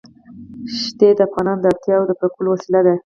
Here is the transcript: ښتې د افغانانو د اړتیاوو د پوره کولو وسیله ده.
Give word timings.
ښتې 0.81 1.07
د 1.17 1.19
افغانانو 1.27 1.61
د 1.63 1.65
اړتیاوو 1.71 2.07
د 2.09 2.11
پوره 2.19 2.29
کولو 2.35 2.49
وسیله 2.55 2.79
ده. 2.87 2.95